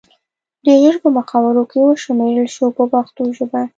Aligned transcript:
ډېر 0.65 0.77
ژر 0.83 0.95
په 1.03 1.09
مخورو 1.17 1.63
کې 1.71 1.77
وشمېرل 1.81 2.47
شو 2.55 2.65
په 2.77 2.83
پښتو 2.93 3.23
ژبه. 3.37 3.61